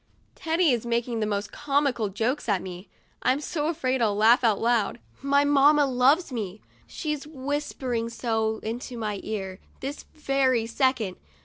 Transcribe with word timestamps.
Teddy 0.33 0.71
is 0.71 0.83
making 0.83 1.19
the 1.19 1.27
most 1.27 1.51
comical 1.51 2.09
jokes 2.09 2.49
at 2.49 2.63
me; 2.63 2.89
I'm 3.21 3.39
so 3.39 3.67
afraid 3.67 4.01
I'll 4.01 4.15
laugh 4.15 4.43
out 4.43 4.59
loud. 4.59 4.97
My 5.21 5.45
mamma 5.45 5.85
loves 5.85 6.31
me; 6.31 6.59
she's 6.87 7.27
whispering 7.27 8.09
so 8.09 8.57
into 8.63 8.97
my 8.97 9.19
ear, 9.21 9.59
this 9.79 10.05
very 10.15 10.65
second. 10.65 11.17